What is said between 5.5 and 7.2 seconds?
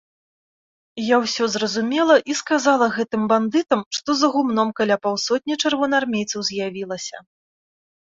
чырвонаармейцаў з'явілася.